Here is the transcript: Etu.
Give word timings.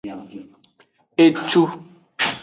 Etu. 1.25 1.61